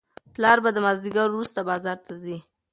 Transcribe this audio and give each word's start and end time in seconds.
پلار 0.33 0.57
به 0.63 0.69
د 0.73 0.77
مازیګر 0.85 1.27
وروسته 1.31 1.59
بازار 1.69 1.97
ته 2.05 2.11
ځي. 2.23 2.37